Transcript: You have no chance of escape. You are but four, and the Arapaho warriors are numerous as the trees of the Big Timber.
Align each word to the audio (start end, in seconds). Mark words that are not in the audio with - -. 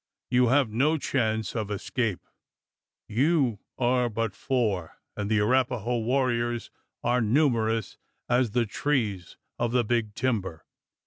You 0.31 0.47
have 0.47 0.71
no 0.71 0.97
chance 0.97 1.55
of 1.55 1.69
escape. 1.69 2.21
You 3.07 3.59
are 3.77 4.09
but 4.09 4.33
four, 4.33 4.97
and 5.15 5.29
the 5.29 5.37
Arapaho 5.41 5.99
warriors 5.99 6.71
are 7.03 7.21
numerous 7.21 7.99
as 8.27 8.49
the 8.49 8.65
trees 8.65 9.37
of 9.59 9.73
the 9.73 9.83
Big 9.83 10.15
Timber. 10.15 10.65